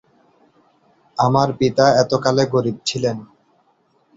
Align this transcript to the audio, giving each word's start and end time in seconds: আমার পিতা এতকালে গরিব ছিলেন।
আমার 1.17 1.49
পিতা 1.59 1.85
এতকালে 2.03 2.43
গরিব 2.53 2.77
ছিলেন। 2.85 3.17